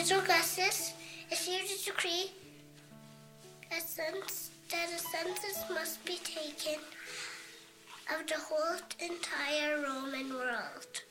[0.00, 0.94] His Augustus
[1.30, 2.32] issued a decree
[3.68, 6.80] that a census must be taken
[8.08, 11.02] of the whole entire Roman world.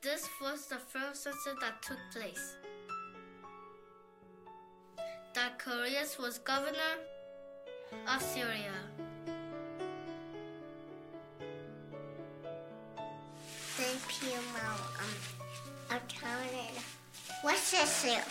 [0.00, 2.56] This was the first census that took place.
[5.34, 6.94] That Quirinius was governor
[8.08, 8.72] of Syria.
[14.20, 15.98] Um,
[17.42, 18.24] What's this here?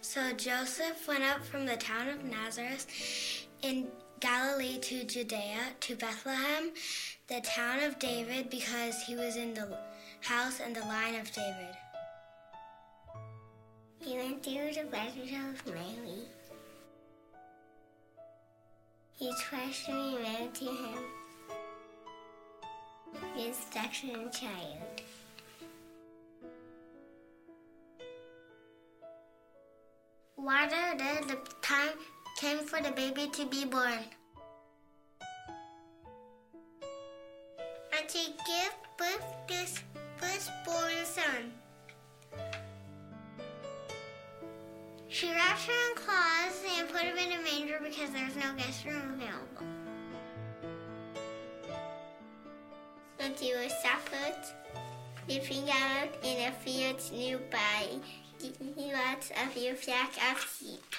[0.00, 2.88] So Joseph went up from the town of Nazareth
[3.62, 3.86] in
[4.18, 6.72] Galilee to Judea, to Bethlehem,
[7.28, 9.78] the town of David, because he was in the
[10.22, 11.76] house and the line of David.
[14.00, 16.26] He went through the bedroom of Mary.
[19.20, 20.98] He trusted me to him,
[23.36, 25.02] his second child.
[30.38, 31.98] Water then the time
[32.40, 34.06] came for the baby to be born.
[45.20, 48.54] She wrapped her in cloths and put him in a manger because there was no
[48.56, 49.66] guest room available.
[53.18, 54.42] So he was suffered,
[55.28, 58.00] living out in a field nearby.
[58.40, 60.96] He was a few flock of sheep.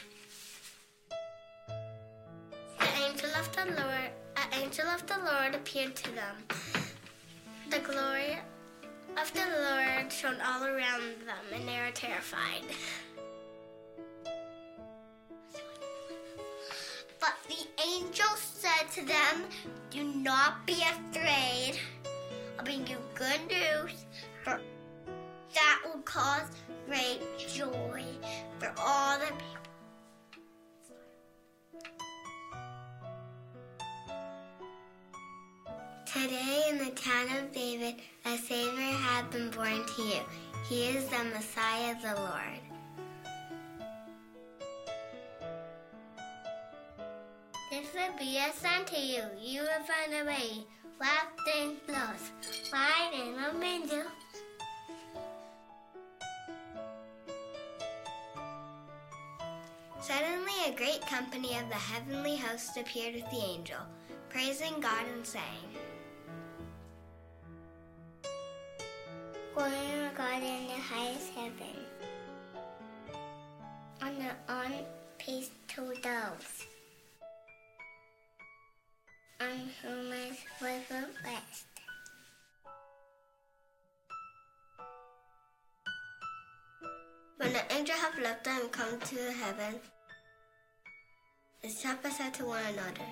[2.77, 6.36] The angel of the Lord, an angel of the Lord appeared to them.
[7.72, 8.38] The glory
[9.19, 12.66] of the Lord shone all around them, and they were terrified.
[17.21, 19.45] But the angel said to them,
[19.92, 21.80] Do not be afraid.
[22.58, 24.05] I'll bring you good news
[24.43, 24.59] for
[25.54, 26.49] that will cause
[26.87, 28.04] great joy
[28.58, 29.48] for all the people.
[36.05, 40.21] Today in the town of David, a Savior has been born to you.
[40.67, 42.70] He is the Messiah, the Lord.
[48.21, 49.23] Sign to you.
[49.42, 50.64] You will find a way,
[50.99, 52.30] wrapped in clothes,
[52.71, 54.05] lying in a manger.
[59.99, 63.80] Suddenly, a great company of the heavenly host appeared with the angel,
[64.30, 65.71] praising God and saying,
[69.55, 71.80] Glory to God in the highest heaven.
[74.03, 74.73] On the on
[75.17, 76.67] peace to those
[87.37, 89.80] When the angel have left them and come to heaven,
[91.64, 93.09] the shepherds said to one another,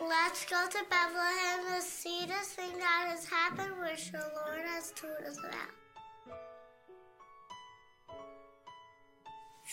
[0.00, 4.92] Let's go to Bethlehem to see this thing that has happened, which the Lord has
[4.92, 5.72] told us about.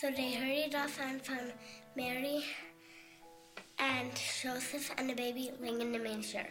[0.00, 1.52] So they hurried off and found
[1.96, 2.44] Mary
[3.78, 4.10] and
[4.42, 6.46] Joseph and the baby lying in the manger.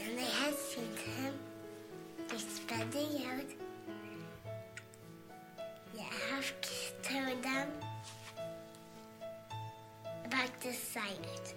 [0.00, 1.34] And they had seen him.
[2.28, 3.50] They spread the out.
[5.94, 6.52] You have
[7.02, 7.68] told them
[10.24, 11.54] about the sight.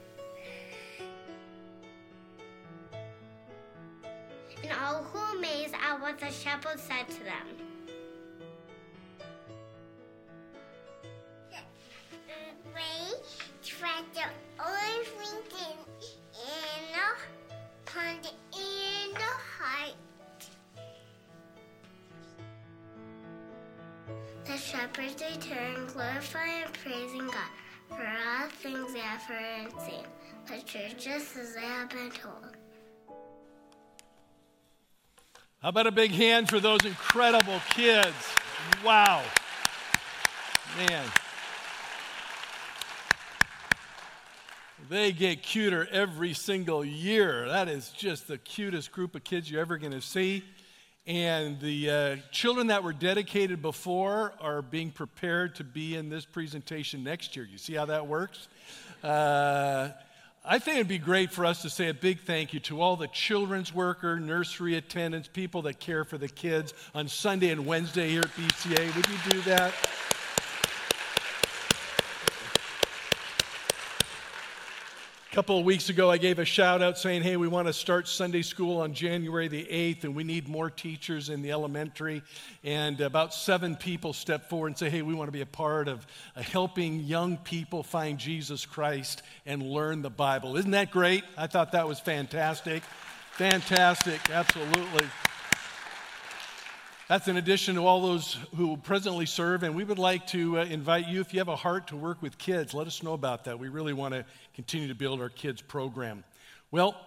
[4.63, 7.74] And all who amazed at what the shepherd said to them.
[24.95, 27.49] Shepherds returned, glorifying and praising God
[27.89, 30.05] for all things they have heard and seen,
[30.49, 32.55] which just as they have been told.
[35.61, 38.15] How about a big hand for those incredible kids?
[38.85, 39.21] Wow.
[40.77, 41.05] Man.
[44.87, 47.49] They get cuter every single year.
[47.49, 50.43] That is just the cutest group of kids you're ever going to see.
[51.07, 56.25] And the uh, children that were dedicated before are being prepared to be in this
[56.25, 57.45] presentation next year.
[57.45, 58.47] You see how that works?
[59.03, 59.89] Uh,
[60.43, 62.95] I think it'd be great for us to say a big thank you to all
[62.95, 68.09] the children's worker, nursery attendants, people that care for the kids on Sunday and Wednesday
[68.09, 68.95] here at BCA.
[68.95, 69.73] Would you do that?
[75.35, 77.73] A couple of weeks ago, I gave a shout out saying, hey, we want to
[77.73, 82.23] start Sunday school on January the 8th, and we need more teachers in the elementary.
[82.63, 85.89] And about seven people stepped forward and say, hey, we want to be a part
[85.89, 90.55] of uh, helping young people find Jesus Christ and learn the Bible.
[90.55, 91.25] Isn't that great?
[91.37, 92.81] I thought that was fantastic.
[93.33, 95.05] Fantastic, absolutely.
[97.07, 100.65] That's in addition to all those who presently serve, and we would like to uh,
[100.65, 103.43] invite you, if you have a heart to work with kids, let us know about
[103.43, 103.59] that.
[103.59, 104.25] We really want to
[104.55, 106.23] continue to build our kids' program.
[106.71, 106.99] Well,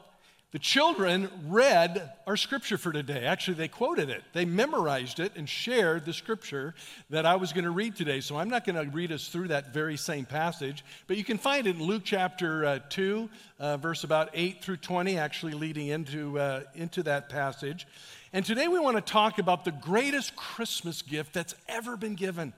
[0.53, 3.27] the children read our scripture for today.
[3.27, 4.23] Actually, they quoted it.
[4.33, 6.77] They memorized it and shared the scripture
[7.11, 8.21] that I was going to read today.
[8.21, 11.39] So I'm not going to read us through that very same passage, but you can
[11.39, 13.29] find it in Luke chapter uh, 2,
[13.59, 17.85] uh, verse about 8 through 20, actually leading into, uh, into that passage.
[18.33, 22.53] And today we want to talk about the greatest Christmas gift that's ever been given.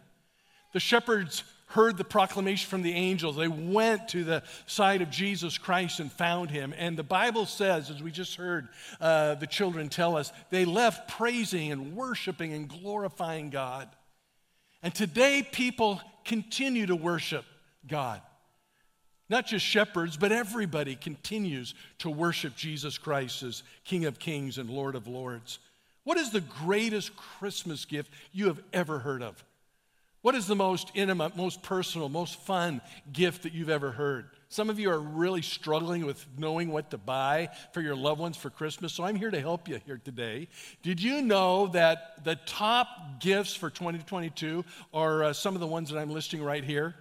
[0.73, 3.37] The shepherds heard the proclamation from the angels.
[3.37, 6.75] They went to the side of Jesus Christ and found him.
[6.77, 8.69] And the Bible says, as we just heard
[9.01, 13.89] uh, the children tell us, they left praising and worshiping and glorifying God.
[14.83, 17.45] And today, people continue to worship
[17.87, 18.21] God.
[19.31, 24.69] Not just shepherds, but everybody continues to worship Jesus Christ as King of Kings and
[24.69, 25.61] Lord of Lords.
[26.03, 29.43] What is the greatest Christmas gift you have ever heard of?
[30.23, 32.83] What is the most intimate, most personal, most fun
[33.13, 34.27] gift that you've ever heard?
[34.49, 38.37] Some of you are really struggling with knowing what to buy for your loved ones
[38.37, 40.49] for Christmas, so I'm here to help you here today.
[40.83, 45.89] Did you know that the top gifts for 2022 are uh, some of the ones
[45.91, 46.97] that I'm listing right here?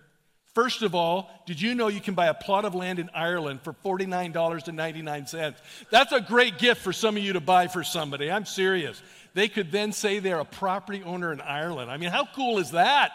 [0.56, 3.62] First of all, did you know you can buy a plot of land in Ireland
[3.62, 5.56] for $49.99?
[5.92, 8.32] That's a great gift for some of you to buy for somebody.
[8.32, 9.02] I'm serious.
[9.36, 11.92] They could then say they're a property owner in Ireland.
[11.92, 13.12] I mean, how cool is that?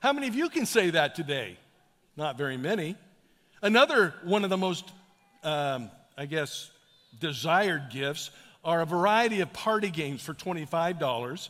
[0.00, 1.56] How many of you can say that today?
[2.16, 2.96] Not very many.
[3.62, 4.84] Another one of the most,
[5.42, 6.70] um, I guess,
[7.18, 8.30] desired gifts
[8.64, 11.48] are a variety of party games for $25.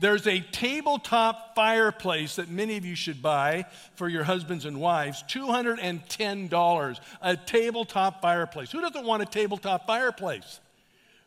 [0.00, 5.24] There's a tabletop fireplace that many of you should buy for your husbands and wives.
[5.28, 7.00] $210.
[7.20, 8.70] A tabletop fireplace.
[8.70, 10.60] Who doesn't want a tabletop fireplace?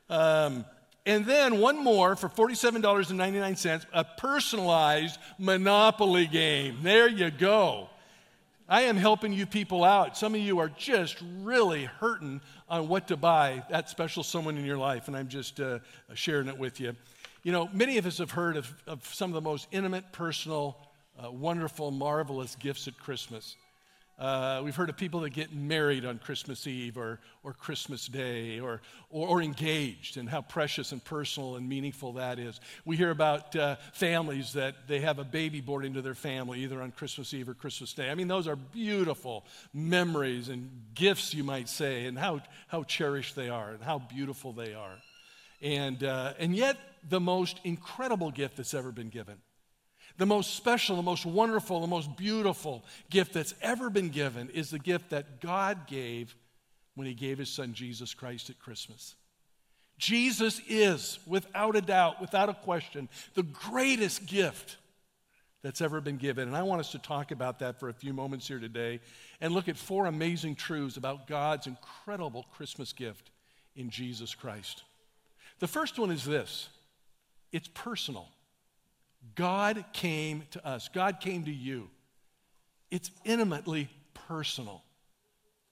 [0.10, 0.66] Um,
[1.06, 6.78] and then one more for $47.99, a personalized Monopoly game.
[6.82, 7.90] There you go.
[8.70, 10.16] I am helping you people out.
[10.16, 12.40] Some of you are just really hurting
[12.70, 15.80] on what to buy, that special someone in your life, and I'm just uh,
[16.14, 16.96] sharing it with you.
[17.44, 20.78] You know, many of us have heard of, of some of the most intimate, personal,
[21.18, 23.56] uh, wonderful, marvelous gifts at Christmas.
[24.20, 28.60] Uh, we've heard of people that get married on Christmas Eve or, or Christmas Day
[28.60, 28.80] or,
[29.10, 32.60] or, or, engaged and how precious and personal and meaningful that is.
[32.86, 36.80] We hear about uh, families that they have a baby born into their family either
[36.84, 38.12] on Christmas Eve or Christmas Day.
[38.12, 43.36] I mean, those are beautiful memories and gifts, you might say, and how, how cherished
[43.36, 44.98] they are and how beautiful they are.
[45.64, 49.38] And, uh, and yet, the most incredible gift that's ever been given.
[50.18, 54.70] The most special, the most wonderful, the most beautiful gift that's ever been given is
[54.70, 56.36] the gift that God gave
[56.96, 59.16] when He gave His Son Jesus Christ at Christmas.
[59.98, 64.78] Jesus is, without a doubt, without a question, the greatest gift
[65.62, 66.48] that's ever been given.
[66.48, 69.00] And I want us to talk about that for a few moments here today
[69.40, 73.30] and look at four amazing truths about God's incredible Christmas gift
[73.76, 74.84] in Jesus Christ.
[75.60, 76.70] The first one is this
[77.52, 78.28] it's personal.
[79.36, 81.90] God came to us, God came to you.
[82.90, 83.90] It's intimately
[84.28, 84.84] personal.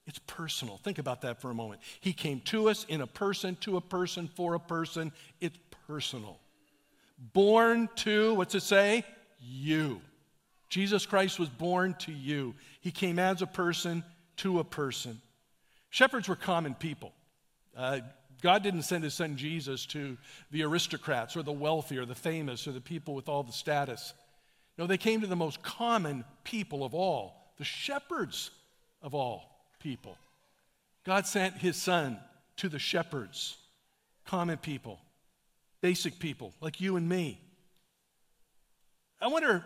[0.06, 0.78] It's personal.
[0.78, 1.82] Think about that for a moment.
[2.00, 5.12] He came to us in a person, to a person, for a person.
[5.40, 6.38] It's personal.
[7.32, 9.04] Born to, what's it say?
[9.40, 10.00] You.
[10.68, 12.54] Jesus Christ was born to you.
[12.80, 14.02] He came as a person
[14.38, 15.20] to a person.
[15.90, 17.12] Shepherds were common people.
[17.76, 18.00] Uh,
[18.40, 20.16] God didn't send his son Jesus to
[20.50, 24.14] the aristocrats or the wealthy or the famous or the people with all the status.
[24.78, 28.50] No, they came to the most common people of all, the shepherds
[29.02, 30.16] of all people.
[31.04, 32.18] God sent his son
[32.56, 33.56] to the shepherds,
[34.26, 35.00] common people,
[35.80, 37.40] basic people like you and me.
[39.20, 39.64] I wonder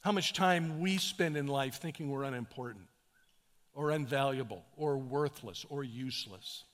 [0.00, 2.86] how much time we spend in life thinking we're unimportant
[3.74, 6.64] or unvaluable or worthless or useless.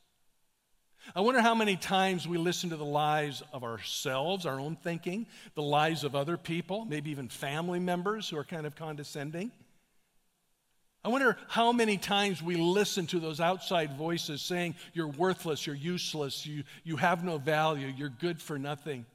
[1.14, 5.26] I wonder how many times we listen to the lies of ourselves, our own thinking,
[5.54, 9.52] the lies of other people, maybe even family members who are kind of condescending.
[11.04, 15.76] I wonder how many times we listen to those outside voices saying, You're worthless, you're
[15.76, 19.06] useless, you, you have no value, you're good for nothing.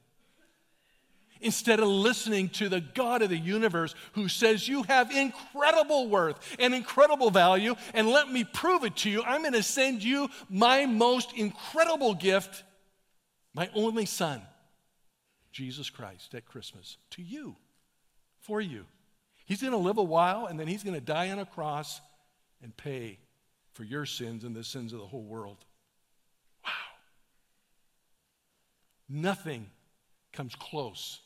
[1.41, 6.55] Instead of listening to the God of the universe who says, You have incredible worth
[6.59, 9.23] and incredible value, and let me prove it to you.
[9.23, 12.63] I'm going to send you my most incredible gift,
[13.53, 14.41] my only son,
[15.51, 17.55] Jesus Christ, at Christmas, to you,
[18.39, 18.85] for you.
[19.45, 21.99] He's going to live a while and then he's going to die on a cross
[22.61, 23.19] and pay
[23.73, 25.57] for your sins and the sins of the whole world.
[26.63, 26.71] Wow.
[29.09, 29.69] Nothing
[30.31, 31.19] comes close.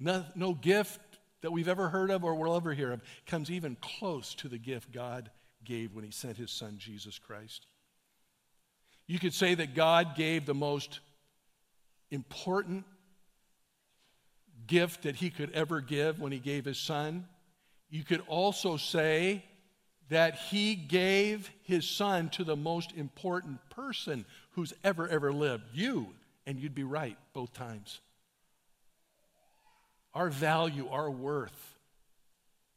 [0.00, 1.00] No, no gift
[1.42, 4.58] that we've ever heard of or will ever hear of comes even close to the
[4.58, 5.30] gift God
[5.64, 7.66] gave when he sent his son Jesus Christ.
[9.06, 11.00] You could say that God gave the most
[12.10, 12.84] important
[14.66, 17.26] gift that he could ever give when he gave his son.
[17.90, 19.44] You could also say
[20.08, 26.08] that he gave his son to the most important person who's ever, ever lived you,
[26.46, 28.00] and you'd be right both times.
[30.14, 31.76] Our value, our worth,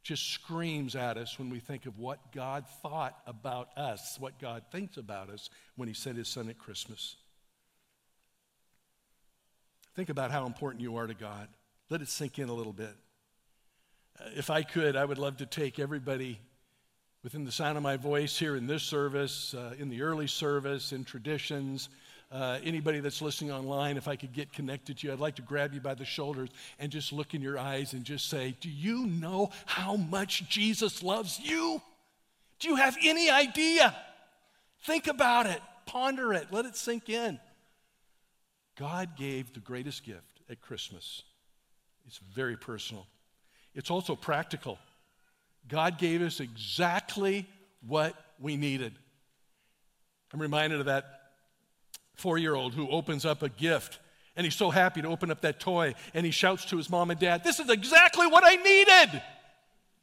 [0.03, 4.63] just screams at us when we think of what God thought about us, what God
[4.71, 7.15] thinks about us when He sent His Son at Christmas.
[9.95, 11.47] Think about how important you are to God.
[11.89, 12.95] Let it sink in a little bit.
[14.19, 16.39] Uh, if I could, I would love to take everybody
[17.23, 20.91] within the sound of my voice here in this service, uh, in the early service,
[20.91, 21.89] in traditions,
[22.33, 25.43] uh, anybody that's listening online, if I could get connected to you, I'd like to
[25.43, 26.49] grab you by the shoulders
[26.79, 31.03] and just look in your eyes and just say, Do you know how much Jesus
[31.03, 31.81] loves you?
[32.59, 33.95] Do you have any idea?
[34.85, 37.39] Think about it, ponder it, let it sink in.
[38.77, 41.21] God gave the greatest gift at Christmas
[42.05, 43.07] it's very personal.
[43.73, 44.77] It's also practical.
[45.67, 47.47] God gave us exactly
[47.87, 48.93] what we needed.
[50.33, 51.22] I'm reminded of that
[52.15, 53.99] four year old who opens up a gift
[54.35, 57.11] and he's so happy to open up that toy and he shouts to his mom
[57.11, 59.21] and dad, This is exactly what I needed.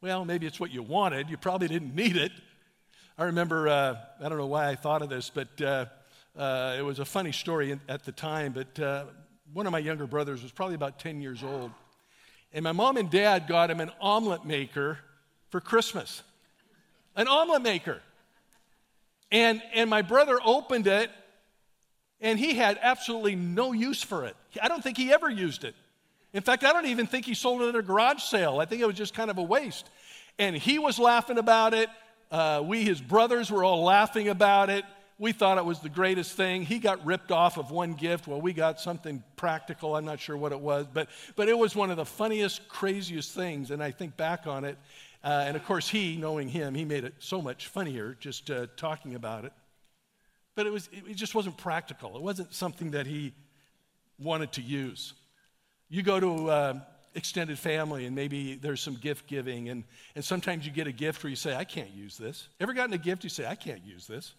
[0.01, 1.29] Well, maybe it's what you wanted.
[1.29, 2.31] You probably didn't need it.
[3.17, 5.85] I remember, uh, I don't know why I thought of this, but uh,
[6.37, 8.53] uh, it was a funny story at the time.
[8.53, 9.05] But uh,
[9.53, 11.71] one of my younger brothers was probably about 10 years old.
[12.53, 14.97] And my mom and dad got him an omelet maker
[15.49, 16.23] for Christmas.
[17.15, 18.01] An omelet maker.
[19.31, 21.11] And, and my brother opened it,
[22.21, 24.35] and he had absolutely no use for it.
[24.61, 25.75] I don't think he ever used it.
[26.33, 28.59] In fact, I don't even think he sold it at a garage sale.
[28.59, 29.89] I think it was just kind of a waste.
[30.39, 31.89] And he was laughing about it.
[32.31, 34.85] Uh, we, his brothers, were all laughing about it.
[35.19, 36.63] We thought it was the greatest thing.
[36.63, 38.27] He got ripped off of one gift.
[38.27, 39.95] Well, we got something practical.
[39.95, 43.33] I'm not sure what it was, but, but it was one of the funniest, craziest
[43.33, 43.69] things.
[43.69, 44.77] And I think back on it.
[45.23, 48.67] Uh, and of course, he, knowing him, he made it so much funnier just uh,
[48.77, 49.53] talking about it.
[50.55, 52.15] But it, was, it just wasn't practical.
[52.15, 53.33] It wasn't something that he
[54.19, 55.13] wanted to use.
[55.89, 56.79] You go to uh,
[57.15, 59.83] extended family and maybe there's some gift giving, and,
[60.15, 62.47] and sometimes you get a gift where you say, I can't use this.
[62.59, 64.33] Ever gotten a gift you say, I can't use this?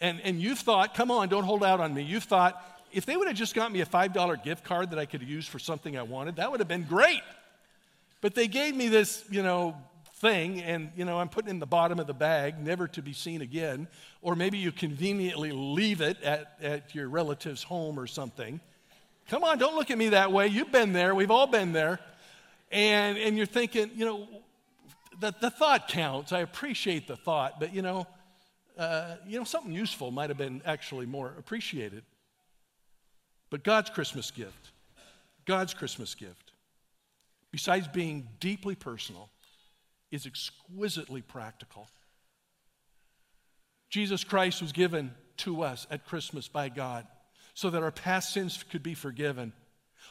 [0.00, 2.02] And, and you've thought, come on, don't hold out on me.
[2.02, 5.06] You've thought, if they would have just got me a $5 gift card that I
[5.06, 7.22] could use for something I wanted, that would have been great.
[8.20, 9.76] But they gave me this, you know,
[10.20, 13.12] thing, and, you know, I'm putting in the bottom of the bag, never to be
[13.12, 13.88] seen again.
[14.20, 18.60] Or maybe you conveniently leave it at, at your relative's home or something.
[19.28, 20.48] Come on, don't look at me that way.
[20.48, 21.14] You've been there.
[21.14, 22.00] We've all been there.
[22.72, 24.28] And, and you're thinking, you know,
[25.20, 26.32] the, the thought counts.
[26.32, 28.06] I appreciate the thought, but, you know,
[28.76, 32.02] uh, you know, something useful might have been actually more appreciated.
[33.50, 34.70] But God's Christmas gift,
[35.46, 36.52] God's Christmas gift,
[37.50, 39.30] besides being deeply personal,
[40.10, 41.88] is exquisitely practical.
[43.90, 47.06] Jesus Christ was given to us at Christmas by God
[47.54, 49.52] so that our past sins could be forgiven,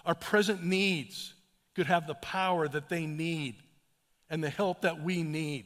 [0.05, 1.33] our present needs
[1.75, 3.55] could have the power that they need
[4.29, 5.65] and the help that we need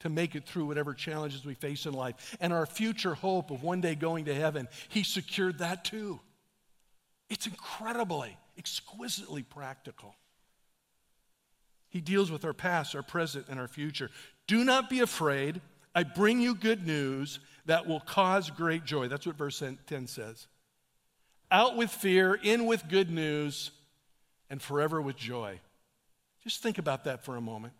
[0.00, 2.36] to make it through whatever challenges we face in life.
[2.40, 6.20] And our future hope of one day going to heaven, He secured that too.
[7.28, 10.14] It's incredibly, exquisitely practical.
[11.92, 14.10] He deals with our past, our present, and our future.
[14.46, 15.60] Do not be afraid.
[15.94, 19.08] I bring you good news that will cause great joy.
[19.08, 20.46] That's what verse 10 says.
[21.50, 23.72] Out with fear, in with good news,
[24.48, 25.60] and forever with joy.
[26.42, 27.74] Just think about that for a moment.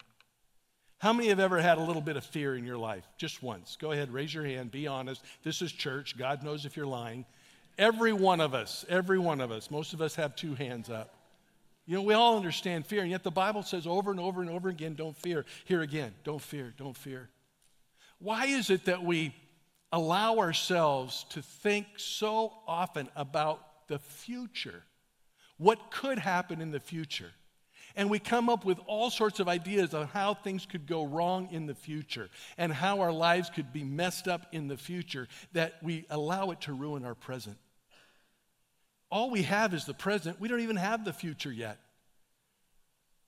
[0.99, 3.04] How many have ever had a little bit of fear in your life?
[3.16, 3.78] Just once.
[3.81, 5.25] Go ahead, raise your hand, be honest.
[5.42, 6.19] This is church.
[6.19, 7.25] God knows if you're lying.
[7.78, 11.14] Every one of us, every one of us, most of us have two hands up.
[11.85, 14.51] You know, we all understand fear, and yet the Bible says over and over and
[14.51, 15.45] over again, don't fear.
[15.65, 17.29] Here again, don't fear, don't fear.
[18.19, 19.35] Why is it that we
[19.91, 24.85] allow ourselves to think so often about the future?
[25.59, 27.33] What could happen in the future?
[27.95, 31.49] And we come up with all sorts of ideas on how things could go wrong
[31.51, 35.75] in the future and how our lives could be messed up in the future that
[35.83, 37.59] we allow it to ruin our present.
[39.12, 40.40] All we have is the present.
[40.40, 41.78] We don't even have the future yet.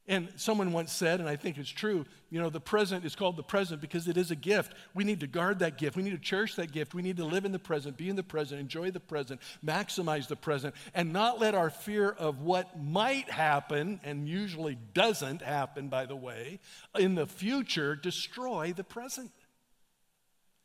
[0.07, 3.37] And someone once said, and I think it's true, you know, the present is called
[3.37, 4.75] the present because it is a gift.
[4.95, 5.95] We need to guard that gift.
[5.97, 6.95] We need to cherish that gift.
[6.95, 10.26] We need to live in the present, be in the present, enjoy the present, maximize
[10.26, 15.88] the present, and not let our fear of what might happen, and usually doesn't happen,
[15.88, 16.61] by the way,
[16.99, 19.31] in the future destroy the present.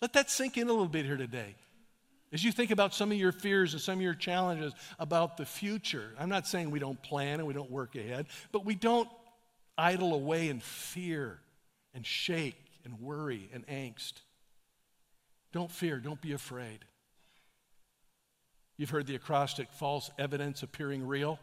[0.02, 1.56] Let that sink in a little bit here today.
[2.32, 5.46] As you think about some of your fears and some of your challenges about the
[5.46, 9.10] future, I'm not saying we don't plan and we don't work ahead, but we don't
[9.78, 11.40] idle away in fear
[11.94, 14.14] and shake and worry and angst.
[15.52, 16.86] Don't fear, don't be afraid.
[18.78, 21.40] You've heard the acrostic false evidence appearing real.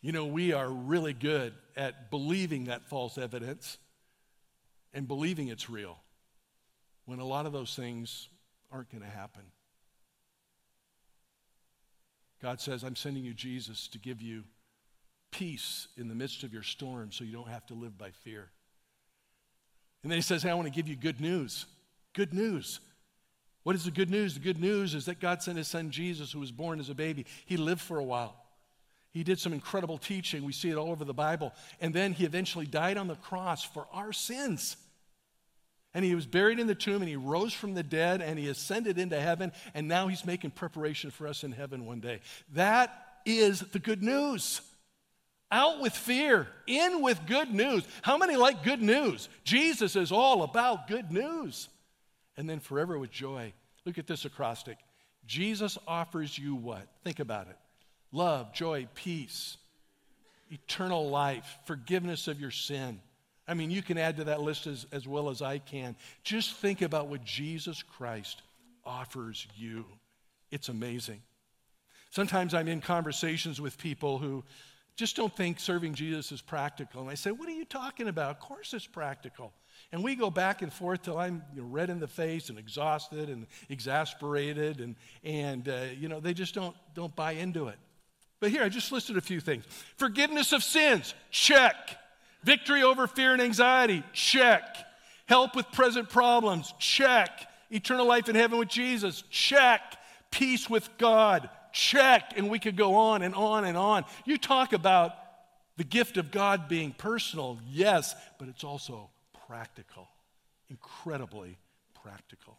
[0.00, 3.78] You know, we are really good at believing that false evidence
[4.94, 5.98] and believing it's real
[7.04, 8.28] when a lot of those things
[8.70, 9.42] aren't going to happen.
[12.46, 14.44] God says, I'm sending you Jesus to give you
[15.32, 18.50] peace in the midst of your storm so you don't have to live by fear.
[20.04, 21.66] And then he says, Hey, I want to give you good news.
[22.12, 22.78] Good news.
[23.64, 24.34] What is the good news?
[24.34, 26.94] The good news is that God sent his son Jesus, who was born as a
[26.94, 27.26] baby.
[27.46, 28.36] He lived for a while.
[29.10, 30.44] He did some incredible teaching.
[30.44, 31.52] We see it all over the Bible.
[31.80, 34.76] And then he eventually died on the cross for our sins.
[35.96, 38.50] And he was buried in the tomb and he rose from the dead and he
[38.50, 39.50] ascended into heaven.
[39.72, 42.20] And now he's making preparation for us in heaven one day.
[42.52, 42.92] That
[43.24, 44.60] is the good news.
[45.50, 47.82] Out with fear, in with good news.
[48.02, 49.30] How many like good news?
[49.42, 51.70] Jesus is all about good news.
[52.36, 53.54] And then forever with joy.
[53.86, 54.76] Look at this acrostic.
[55.26, 56.86] Jesus offers you what?
[57.04, 57.56] Think about it
[58.12, 59.56] love, joy, peace,
[60.50, 63.00] eternal life, forgiveness of your sin.
[63.48, 65.94] I mean, you can add to that list as, as well as I can.
[66.24, 68.42] Just think about what Jesus Christ
[68.84, 69.84] offers you.
[70.50, 71.22] It's amazing.
[72.10, 74.44] Sometimes I'm in conversations with people who
[74.96, 77.02] just don't think serving Jesus is practical.
[77.02, 78.30] And I say, What are you talking about?
[78.30, 79.52] Of course it's practical.
[79.92, 83.46] And we go back and forth till I'm red in the face and exhausted and
[83.68, 87.76] exasperated, and, and uh, you know, they just don't, don't buy into it.
[88.40, 89.64] But here, I just listed a few things
[89.96, 91.98] forgiveness of sins, check.
[92.46, 94.62] Victory over fear and anxiety, check.
[95.26, 97.50] Help with present problems, check.
[97.72, 99.80] Eternal life in heaven with Jesus, check.
[100.30, 104.04] Peace with God, check, and we could go on and on and on.
[104.24, 105.10] You talk about
[105.76, 109.10] the gift of God being personal, yes, but it's also
[109.48, 110.06] practical,
[110.70, 111.58] incredibly
[112.00, 112.58] practical.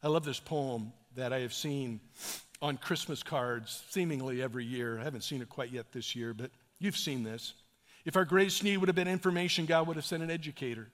[0.00, 1.98] I love this poem that I have seen
[2.62, 5.00] on Christmas cards seemingly every year.
[5.00, 7.54] I haven't seen it quite yet this year, but you've seen this.
[8.06, 10.88] If our greatest need would have been information, God would have sent an educator.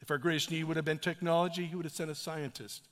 [0.00, 2.88] If our greatest need would have been technology, He would have sent a scientist.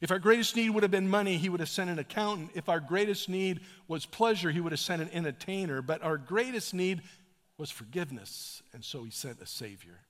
[0.00, 2.50] If our greatest need would have been money, he would have sent an accountant.
[2.54, 5.82] If our greatest need was pleasure, he would have sent an entertainer.
[5.82, 7.02] But our greatest need
[7.56, 10.00] was forgiveness, and so he sent a Savior.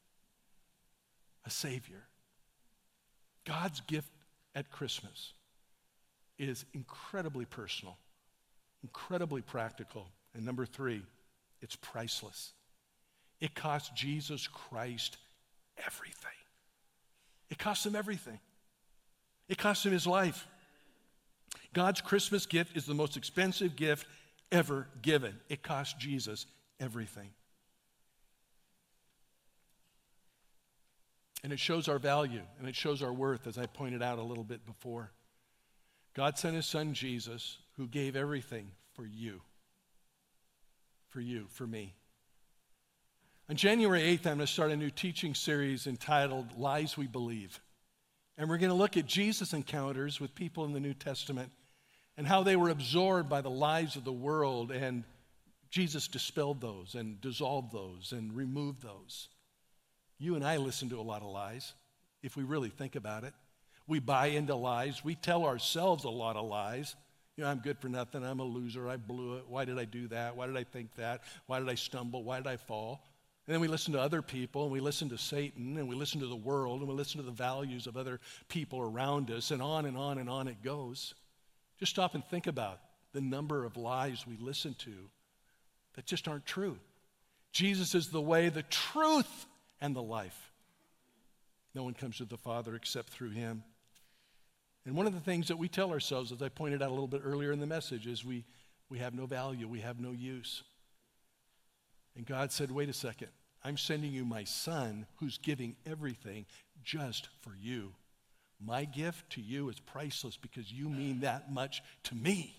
[1.47, 2.05] A Savior.
[3.45, 4.11] God's gift
[4.55, 5.33] at Christmas
[6.39, 7.97] is incredibly personal,
[8.83, 10.09] incredibly practical.
[10.35, 11.03] And number three,
[11.63, 12.53] it's priceless.
[13.41, 15.17] It cost Jesus Christ
[15.85, 16.31] everything.
[17.51, 18.41] It cost him everything.
[19.49, 20.47] It cost him his life.
[21.73, 24.07] God's Christmas gift is the most expensive gift
[24.51, 25.39] ever given.
[25.49, 26.47] It cost Jesus
[26.81, 27.31] everything.
[31.45, 34.23] And it shows our value and it shows our worth, as I pointed out a
[34.23, 35.13] little bit before.
[36.15, 39.41] God sent his son Jesus, who gave everything for you.
[41.07, 41.95] For you, for me.
[43.51, 47.63] On January 8th, I'm going to start a new teaching series entitled Lies We Believe.
[48.37, 51.51] And we're going to look at Jesus' encounters with people in the New Testament
[52.19, 55.03] and how they were absorbed by the lies of the world, and
[55.71, 59.31] Jesus dispelled those and dissolved those and removed those.
[60.19, 61.73] You and I listen to a lot of lies,
[62.23, 63.33] if we really think about it.
[63.87, 65.03] We buy into lies.
[65.03, 66.97] We tell ourselves a lot of lies.
[67.39, 68.27] You know, I'm good for nothing.
[68.27, 68.91] I'm a loser.
[68.91, 69.45] I blew it.
[69.49, 70.37] Why did I do that?
[70.37, 71.23] Why did I think that?
[71.47, 72.23] Why did I stumble?
[72.23, 73.01] Why did I fall?
[73.49, 76.21] And then we listen to other people, and we listen to Satan, and we listen
[76.21, 79.63] to the world, and we listen to the values of other people around us, and
[79.63, 81.15] on and on and on it goes.
[81.79, 82.79] Just stop and think about
[83.15, 84.93] the number of lies we listen to
[85.95, 86.79] that just aren't true.
[87.51, 89.47] Jesus is the way, the truth,
[89.81, 90.53] and the life.
[91.75, 93.63] No one comes to the Father except through him.
[94.85, 97.09] And one of the things that we tell ourselves, as I pointed out a little
[97.09, 98.45] bit earlier in the message, is we,
[98.91, 100.65] we have no value, we have no use.
[102.15, 103.29] And God said, wait a second,
[103.65, 106.47] I'm sending you my son who's giving everything
[106.85, 107.93] just for you.
[108.65, 112.55] My gift to you is priceless because you mean that much to me.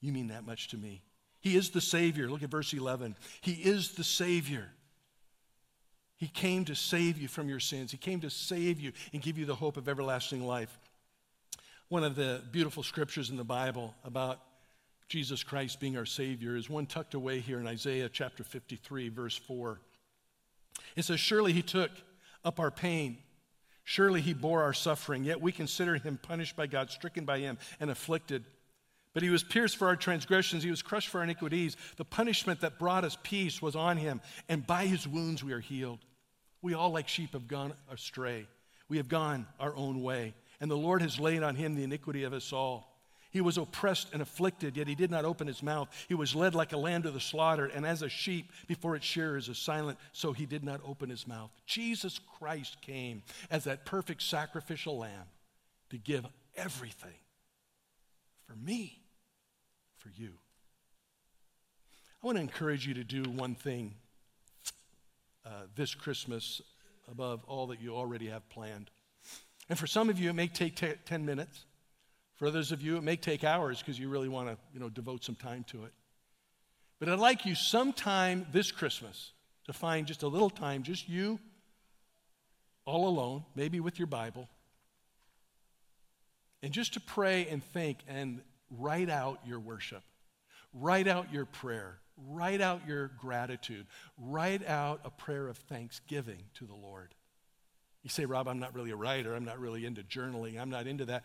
[0.00, 1.02] You mean that much to me.
[1.40, 2.28] He is the Savior.
[2.28, 3.16] Look at verse 11.
[3.40, 4.68] He is the Savior.
[6.16, 7.90] He came to save you from your sins.
[7.90, 10.78] He came to save you and give you the hope of everlasting life.
[11.88, 14.38] One of the beautiful scriptures in the Bible about
[15.08, 19.36] Jesus Christ being our Savior is one tucked away here in Isaiah chapter 53, verse
[19.36, 19.80] 4.
[20.96, 21.90] It says, Surely He took
[22.44, 23.18] up our pain.
[23.84, 25.24] Surely He bore our suffering.
[25.24, 28.44] Yet we consider Him punished by God, stricken by Him, and afflicted.
[29.12, 31.76] But he was pierced for our transgressions, he was crushed for our iniquities.
[31.96, 35.60] The punishment that brought us peace was on him, and by his wounds we are
[35.60, 35.98] healed.
[36.62, 38.46] We all, like sheep, have gone astray.
[38.88, 42.24] We have gone our own way, and the Lord has laid on him the iniquity
[42.24, 42.89] of us all.
[43.30, 45.88] He was oppressed and afflicted, yet he did not open his mouth.
[46.08, 49.06] He was led like a lamb to the slaughter, and as a sheep before its
[49.06, 51.50] shearers is silent, so he did not open his mouth.
[51.66, 55.28] Jesus Christ came as that perfect sacrificial lamb
[55.90, 57.14] to give everything
[58.46, 58.98] for me,
[59.98, 60.32] for you.
[62.22, 63.94] I want to encourage you to do one thing
[65.46, 66.60] uh, this Christmas
[67.10, 68.90] above all that you already have planned.
[69.68, 71.64] And for some of you, it may take t- 10 minutes.
[72.40, 74.88] For others of you, it may take hours because you really want to you know,
[74.88, 75.92] devote some time to it.
[76.98, 79.32] But I'd like you sometime this Christmas
[79.66, 81.38] to find just a little time, just you
[82.86, 84.48] all alone, maybe with your Bible,
[86.62, 90.02] and just to pray and think and write out your worship,
[90.72, 96.64] write out your prayer, write out your gratitude, write out a prayer of thanksgiving to
[96.64, 97.14] the Lord.
[98.02, 99.34] You say, Rob, I'm not really a writer.
[99.34, 100.58] I'm not really into journaling.
[100.58, 101.24] I'm not into that.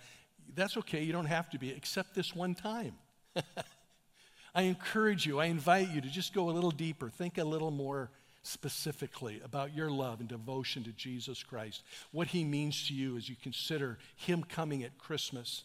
[0.53, 1.03] That's okay.
[1.03, 2.93] You don't have to be, except this one time.
[4.55, 7.71] I encourage you, I invite you to just go a little deeper, think a little
[7.71, 8.09] more
[8.41, 13.27] specifically about your love and devotion to Jesus Christ, what he means to you as
[13.27, 15.63] you consider him coming at Christmas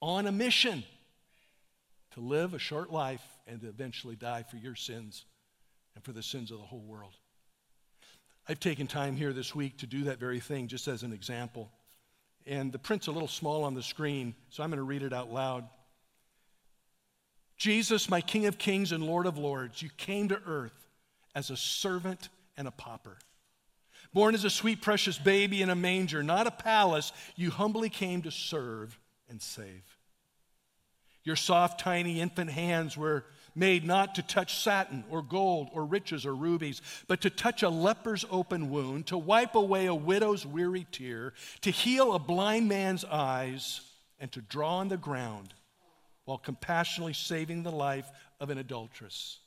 [0.00, 0.82] on a mission
[2.14, 5.24] to live a short life and to eventually die for your sins
[5.94, 7.14] and for the sins of the whole world.
[8.48, 11.70] I've taken time here this week to do that very thing, just as an example.
[12.46, 15.12] And the print's a little small on the screen, so I'm going to read it
[15.12, 15.68] out loud.
[17.56, 20.86] Jesus, my King of kings and Lord of lords, you came to earth
[21.34, 23.18] as a servant and a pauper.
[24.12, 28.22] Born as a sweet, precious baby in a manger, not a palace, you humbly came
[28.22, 29.98] to serve and save.
[31.24, 33.24] Your soft, tiny infant hands were
[33.56, 37.68] made not to touch satin or gold or riches or rubies, but to touch a
[37.68, 43.04] leper's open wound, to wipe away a widow's weary tear, to heal a blind man's
[43.04, 43.80] eyes,
[44.18, 45.54] and to draw on the ground
[46.24, 49.38] while compassionately saving the life of an adulteress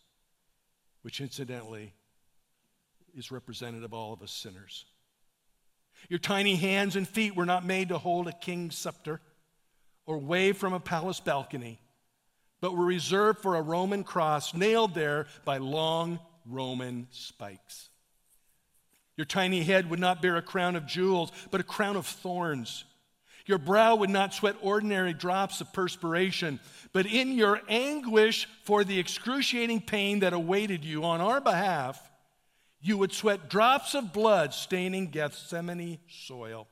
[1.02, 1.94] which incidentally
[3.16, 4.86] is representative of all of us sinners.
[6.08, 9.22] Your tiny hands and feet were not made to hold a king's scepter
[10.06, 11.80] or wave from a palace balcony,
[12.62, 17.90] but were reserved for a Roman cross nailed there by long Roman spikes.
[19.16, 22.86] Your tiny head would not bear a crown of jewels, but a crown of thorns.
[23.46, 26.60] Your brow would not sweat ordinary drops of perspiration,
[26.94, 32.10] but in your anguish for the excruciating pain that awaited you on our behalf,
[32.80, 36.68] you would sweat drops of blood staining Gethsemane soil.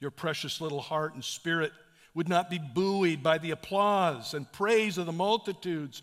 [0.00, 1.72] Your precious little heart and spirit
[2.14, 6.02] would not be buoyed by the applause and praise of the multitudes,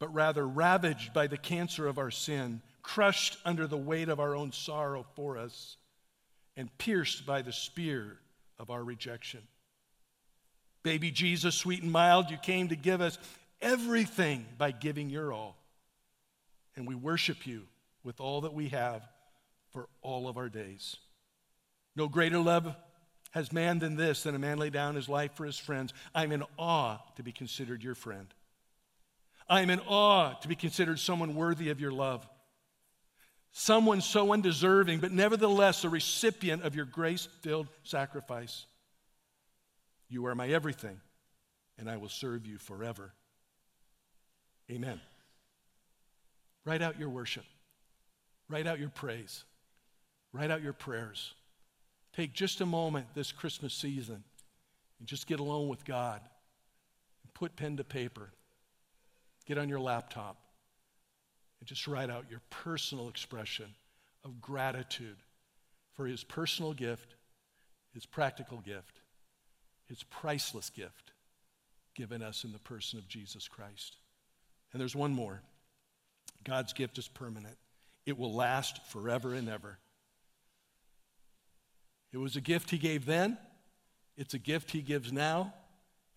[0.00, 4.34] but rather ravaged by the cancer of our sin, crushed under the weight of our
[4.34, 5.76] own sorrow for us,
[6.56, 8.18] and pierced by the spear
[8.58, 9.40] of our rejection.
[10.82, 13.18] Baby Jesus, sweet and mild, you came to give us
[13.62, 15.56] everything by giving your all.
[16.76, 17.62] And we worship you
[18.02, 19.02] with all that we have
[19.72, 20.96] for all of our days.
[21.96, 22.74] No greater love
[23.34, 25.92] has man than this, than a man lay down his life for his friends.
[26.14, 28.26] I'm in awe to be considered your friend.
[29.48, 32.26] I'm in awe to be considered someone worthy of your love
[33.56, 38.66] someone so undeserving, but nevertheless a recipient of your grace filled sacrifice.
[40.08, 41.00] You are my everything,
[41.78, 43.12] and I will serve you forever.
[44.70, 45.00] Amen.
[46.64, 47.44] Write out your worship,
[48.48, 49.44] write out your praise,
[50.32, 51.32] write out your prayers.
[52.16, 54.22] Take just a moment this Christmas season
[54.98, 56.20] and just get alone with God.
[57.34, 58.30] Put pen to paper.
[59.44, 60.36] Get on your laptop
[61.58, 63.66] and just write out your personal expression
[64.24, 65.16] of gratitude
[65.94, 67.16] for his personal gift,
[67.92, 69.00] his practical gift,
[69.88, 71.12] his priceless gift
[71.94, 73.96] given us in the person of Jesus Christ.
[74.72, 75.42] And there's one more
[76.44, 77.56] God's gift is permanent,
[78.06, 79.78] it will last forever and ever.
[82.14, 83.36] It was a gift he gave then,
[84.16, 85.52] it's a gift he gives now,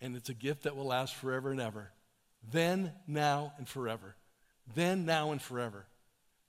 [0.00, 1.90] and it's a gift that will last forever and ever.
[2.52, 4.14] Then, now, and forever.
[4.76, 5.86] Then, now, and forever.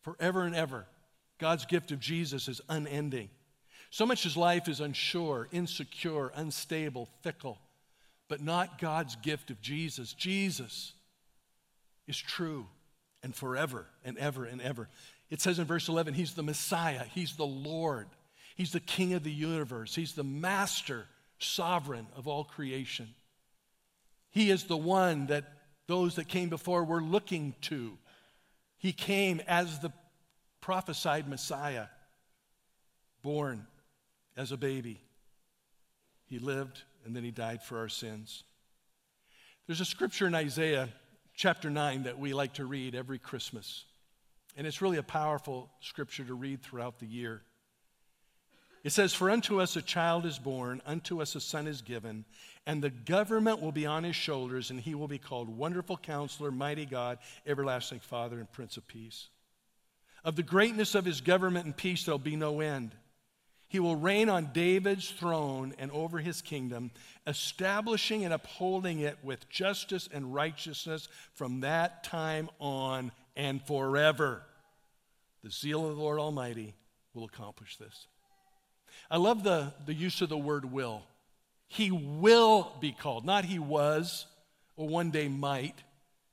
[0.03, 0.85] Forever and ever.
[1.39, 3.29] God's gift of Jesus is unending.
[3.89, 7.57] So much as life is unsure, insecure, unstable, fickle,
[8.27, 10.13] but not God's gift of Jesus.
[10.13, 10.93] Jesus
[12.07, 12.67] is true
[13.23, 14.89] and forever and ever and ever.
[15.31, 18.05] It says in verse 11, He's the Messiah, He's the Lord,
[18.59, 21.05] He's the King of the universe, He's the Master,
[21.37, 23.07] sovereign of all creation.
[24.31, 25.45] He is the one that
[25.87, 27.97] those that came before were looking to.
[28.77, 29.93] He came as the
[30.59, 31.85] prophesied Messiah,
[33.21, 33.65] born
[34.35, 34.99] as a baby.
[36.25, 38.43] He lived and then he died for our sins.
[39.67, 40.89] There's a scripture in Isaiah
[41.33, 43.85] chapter 9 that we like to read every Christmas.
[44.57, 47.41] And it's really a powerful scripture to read throughout the year.
[48.83, 52.25] It says, For unto us a child is born, unto us a son is given,
[52.65, 56.51] and the government will be on his shoulders, and he will be called Wonderful Counselor,
[56.51, 59.27] Mighty God, Everlasting Father, and Prince of Peace.
[60.23, 62.95] Of the greatness of his government and peace, there'll be no end.
[63.67, 66.91] He will reign on David's throne and over his kingdom,
[67.27, 74.41] establishing and upholding it with justice and righteousness from that time on and forever.
[75.43, 76.73] The zeal of the Lord Almighty
[77.13, 78.07] will accomplish this.
[79.09, 81.03] I love the, the use of the word will.
[81.67, 84.25] He will be called, not he was
[84.75, 85.75] or one day might,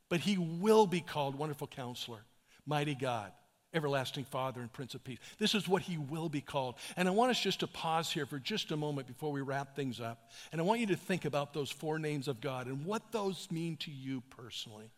[0.08, 2.20] but he will be called Wonderful Counselor,
[2.64, 3.32] Mighty God,
[3.74, 5.18] Everlasting Father, and Prince of Peace.
[5.38, 6.76] This is what he will be called.
[6.96, 9.76] And I want us just to pause here for just a moment before we wrap
[9.76, 10.30] things up.
[10.52, 13.48] And I want you to think about those four names of God and what those
[13.50, 14.90] mean to you personally.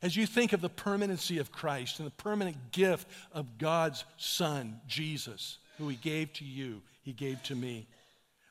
[0.00, 4.80] As you think of the permanency of Christ and the permanent gift of God's Son,
[4.86, 7.86] Jesus, who he gave to you, he gave to me.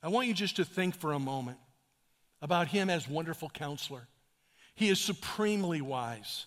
[0.04, 1.58] I want you just to think for a moment
[2.42, 4.08] about him as wonderful counselor.
[4.74, 6.46] He is supremely wise.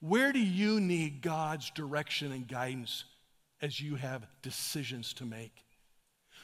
[0.00, 3.04] Where do you need God's direction and guidance
[3.60, 5.52] as you have decisions to make?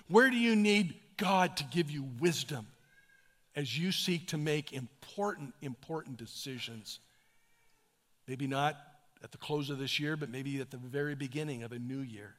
[0.08, 2.66] Where do you need God to give you wisdom
[3.56, 6.98] as you seek to make important, important decisions?
[8.26, 8.76] Maybe not
[9.22, 12.00] at the close of this year, but maybe at the very beginning of a new
[12.00, 12.34] year.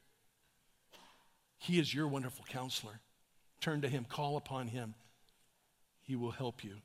[1.66, 3.00] He is your wonderful counselor.
[3.60, 4.94] Turn to him, call upon him.
[6.04, 6.76] He will help you.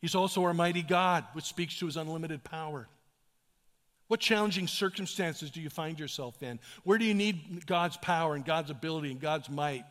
[0.00, 2.86] He's also our mighty God, which speaks to his unlimited power.
[4.06, 6.60] What challenging circumstances do you find yourself in?
[6.84, 9.84] Where do you need God's power and God's ability and God's might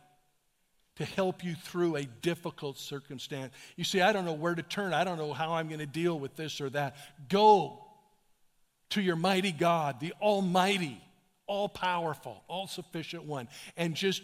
[0.94, 3.52] to help you through a difficult circumstance?
[3.76, 4.94] You see, I don't know where to turn.
[4.94, 6.96] I don't know how I'm going to deal with this or that.
[7.28, 7.84] Go
[8.90, 11.02] to your mighty God, the Almighty,
[11.46, 14.22] all powerful, all sufficient one, and just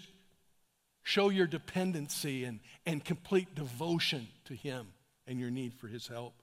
[1.03, 4.87] show your dependency and, and complete devotion to Him
[5.27, 6.35] and your need for His help.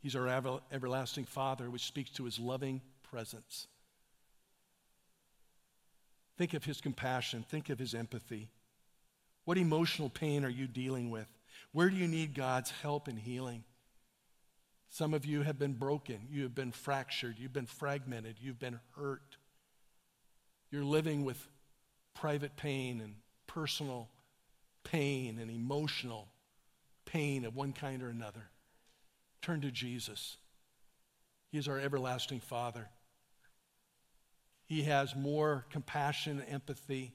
[0.00, 3.66] He's our ever, everlasting Father, which speaks to His loving presence.
[6.36, 8.48] Think of His compassion, think of His empathy.
[9.44, 11.28] What emotional pain are you dealing with?
[11.72, 13.64] Where do you need God's help and healing?
[14.88, 16.20] Some of you have been broken.
[16.30, 17.36] You have been fractured.
[17.38, 18.36] You've been fragmented.
[18.40, 19.36] You've been hurt.
[20.70, 21.48] You're living with
[22.14, 23.14] private pain and
[23.46, 24.08] personal
[24.84, 26.28] pain and emotional
[27.04, 28.48] pain of one kind or another.
[29.42, 30.36] Turn to Jesus.
[31.50, 32.88] He is our everlasting Father.
[34.66, 37.12] He has more compassion, empathy,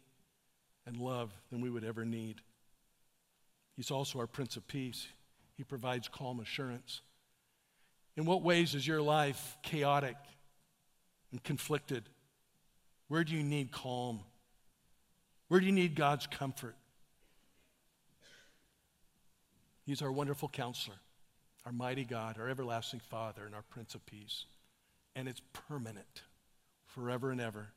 [0.86, 2.42] and love than we would ever need.
[3.76, 5.08] He's also our Prince of Peace.
[5.58, 7.02] He provides calm assurance.
[8.18, 10.18] In what ways is your life chaotic
[11.32, 12.04] and conflicted?
[13.08, 14.22] Where do you need calm?
[15.48, 16.76] Where do you need God's comfort?
[19.86, 20.96] He's our wonderful counselor,
[21.66, 24.46] our mighty God, our everlasting Father, and our Prince of Peace.
[25.16, 26.22] And it's permanent,
[26.86, 27.68] forever and ever.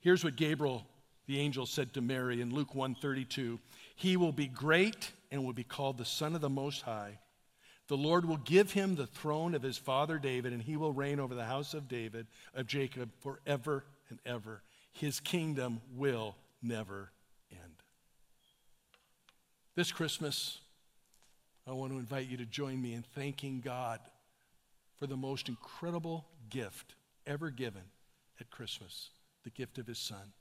[0.00, 0.86] Here's what Gabriel,
[1.26, 3.58] the angel, said to Mary in Luke 1:32.
[3.96, 7.18] He will be great and will be called the Son of the Most High.
[7.88, 11.18] The Lord will give him the throne of his father David, and he will reign
[11.18, 14.62] over the house of David, of Jacob, forever and ever.
[14.92, 17.10] His kingdom will never
[17.50, 17.82] end.
[19.74, 20.58] This Christmas,
[21.66, 24.00] I want to invite you to join me in thanking God
[24.98, 26.94] for the most incredible gift
[27.26, 27.82] ever given
[28.38, 29.10] at Christmas
[29.44, 30.32] the gift of his son.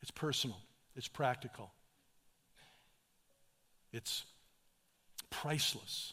[0.00, 0.58] It's personal,
[0.94, 1.72] it's practical,
[3.92, 4.24] it's
[5.30, 6.12] priceless,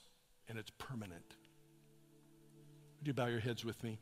[0.50, 1.36] and it's permanent.
[3.00, 4.00] Would you bow your heads with me?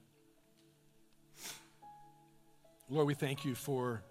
[2.89, 4.03] Lord, we thank you for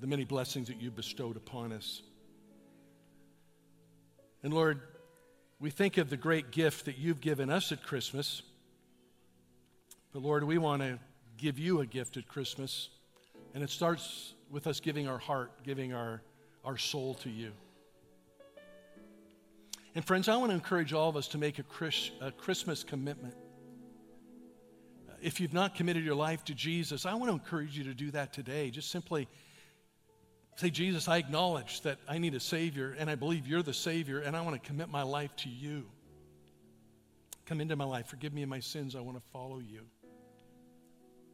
[0.00, 2.02] the many blessings that you bestowed upon us.
[4.42, 4.80] And Lord,
[5.58, 8.42] we think of the great gift that you've given us at Christmas.
[10.12, 10.98] But Lord, we want to
[11.38, 12.90] give you a gift at Christmas.
[13.54, 16.20] And it starts with us giving our heart, giving our,
[16.64, 17.52] our soul to you.
[19.96, 22.84] And friends, I want to encourage all of us to make a, Chris, a Christmas
[22.84, 23.32] commitment.
[25.08, 27.94] Uh, if you've not committed your life to Jesus, I want to encourage you to
[27.94, 28.68] do that today.
[28.68, 29.26] Just simply
[30.56, 34.18] say, Jesus, I acknowledge that I need a Savior, and I believe you're the Savior,
[34.18, 35.86] and I want to commit my life to you.
[37.46, 38.06] Come into my life.
[38.06, 38.96] Forgive me of my sins.
[38.96, 39.80] I want to follow you.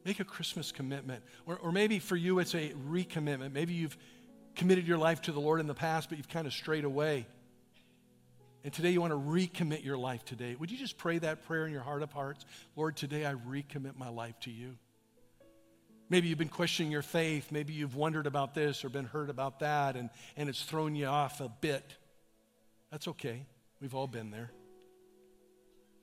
[0.05, 1.25] Make a Christmas commitment.
[1.46, 3.55] Or, or maybe for you, it's a recommitment.
[3.55, 3.98] Maybe you've
[4.55, 7.27] committed your life to the Lord in the past, but you've kind of strayed away.
[8.64, 10.55] And today you want to recommit your life today.
[10.55, 12.44] Would you just pray that prayer in your heart of hearts?
[12.77, 14.77] Lord, today I recommit my life to you.
[16.09, 17.51] Maybe you've been questioning your faith.
[17.51, 21.07] Maybe you've wondered about this or been hurt about that, and, and it's thrown you
[21.07, 21.96] off a bit.
[22.90, 23.46] That's okay.
[23.81, 24.51] We've all been there.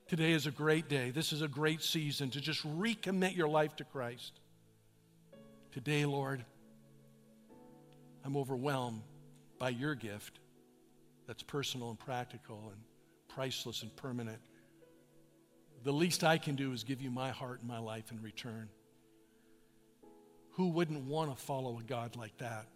[0.08, 1.12] Today is a great day.
[1.12, 4.32] This is a great season to just recommit your life to Christ.
[5.70, 6.44] Today, Lord,
[8.24, 9.02] I'm overwhelmed
[9.60, 10.40] by your gift
[11.30, 12.80] that's personal and practical and
[13.28, 14.40] priceless and permanent.
[15.84, 18.68] The least I can do is give you my heart and my life in return.
[20.54, 22.66] Who wouldn't want to follow a God like that?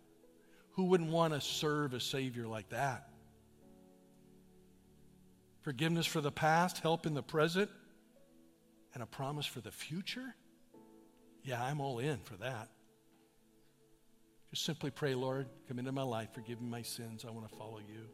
[0.74, 3.08] Who wouldn't want to serve a Savior like that?
[5.62, 7.68] Forgiveness for the past, help in the present,
[8.94, 10.32] and a promise for the future?
[11.42, 12.68] Yeah, I'm all in for that.
[14.50, 17.24] Just simply pray, Lord, come into my life, forgive me my sins.
[17.26, 18.06] I want to follow you.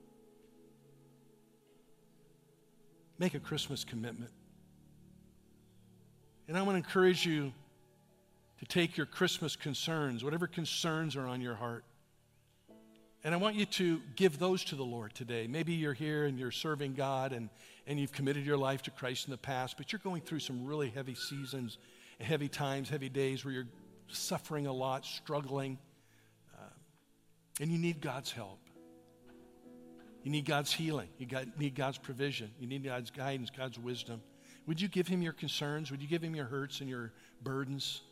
[3.20, 4.30] Make a Christmas commitment.
[6.48, 7.52] And I want to encourage you
[8.61, 11.85] to take your Christmas concerns, whatever concerns are on your heart,
[13.22, 15.46] and I want you to give those to the Lord today.
[15.46, 17.50] Maybe you're here and you're serving God and,
[17.87, 20.64] and you've committed your life to Christ in the past, but you're going through some
[20.64, 21.76] really heavy seasons,
[22.20, 23.68] heavy times, heavy days where you're
[24.09, 25.78] suffering a lot, struggling,
[26.59, 26.70] uh,
[27.61, 28.61] and you need God's help.
[30.22, 31.09] You need God's healing.
[31.18, 31.26] You
[31.59, 32.50] need God's provision.
[32.59, 34.20] You need God's guidance, God's wisdom.
[34.66, 35.90] Would you give Him your concerns?
[35.90, 38.02] Would you give Him your hurts and your burdens?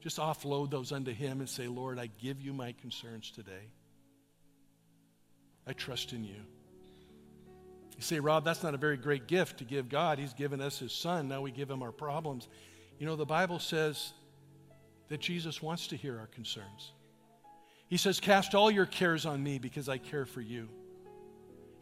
[0.00, 3.70] Just offload those unto Him and say, Lord, I give you my concerns today.
[5.66, 6.42] I trust in you.
[7.96, 10.18] You say, Rob, that's not a very great gift to give God.
[10.18, 11.28] He's given us His Son.
[11.28, 12.48] Now we give Him our problems.
[12.98, 14.12] You know, the Bible says
[15.08, 16.92] that Jesus wants to hear our concerns.
[17.88, 20.68] He says, Cast all your cares on me because I care for you.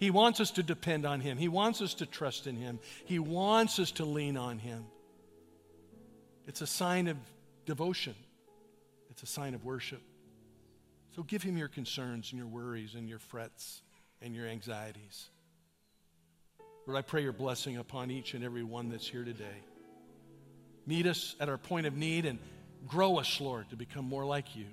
[0.05, 1.39] He wants us to depend on Him.
[1.39, 2.79] He wants us to trust in Him.
[3.07, 4.85] He wants us to lean on Him.
[6.47, 7.17] It's a sign of
[7.65, 8.15] devotion,
[9.09, 10.03] it's a sign of worship.
[11.17, 13.81] So give Him your concerns and your worries and your frets
[14.21, 15.31] and your anxieties.
[16.87, 19.57] Lord, I pray your blessing upon each and every one that's here today.
[20.87, 22.39] Meet us at our point of need and
[22.87, 24.67] grow us, Lord, to become more like you.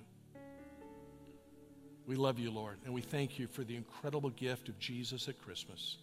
[2.07, 5.41] We love you, Lord, and we thank you for the incredible gift of Jesus at
[5.43, 5.97] Christmas.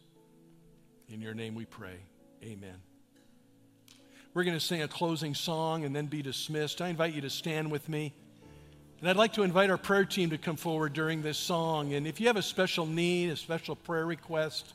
[1.09, 1.97] In your name we pray.
[2.45, 2.77] Amen.
[4.33, 6.81] We're going to sing a closing song and then be dismissed.
[6.81, 8.13] I invite you to stand with me.
[9.01, 11.93] And I'd like to invite our prayer team to come forward during this song.
[11.95, 14.73] And if you have a special need, a special prayer request,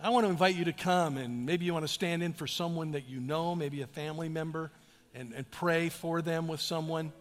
[0.00, 2.46] I want to invite you to come and maybe you want to stand in for
[2.46, 4.70] someone that you know, maybe a family member,
[5.14, 7.12] and, and pray for them with someone.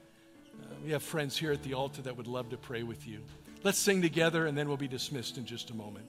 [0.83, 3.19] We have friends here at the altar that would love to pray with you.
[3.63, 6.05] Let's sing together and then we'll be dismissed in just a moment.